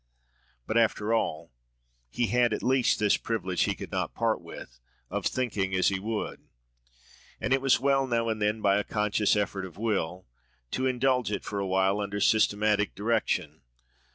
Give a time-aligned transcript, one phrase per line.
[0.65, 1.51] But after all
[2.09, 4.79] he had at least this privilege he could not part with,
[5.11, 6.41] of thinking as he would;
[7.39, 10.25] and it was well, now and then, by a conscious effort of will,
[10.71, 13.61] to indulge it for a while, under systematic direction.